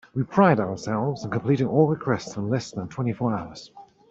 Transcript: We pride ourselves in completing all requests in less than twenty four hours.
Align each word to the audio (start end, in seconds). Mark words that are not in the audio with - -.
We 0.15 0.23
pride 0.23 0.59
ourselves 0.59 1.23
in 1.23 1.29
completing 1.29 1.67
all 1.67 1.87
requests 1.87 2.35
in 2.35 2.49
less 2.49 2.71
than 2.71 2.87
twenty 2.87 3.13
four 3.13 3.35
hours. 3.37 3.69